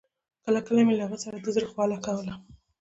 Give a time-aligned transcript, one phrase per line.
[0.45, 2.33] کله کله به مې له هغه سره د زړه خواله کوله.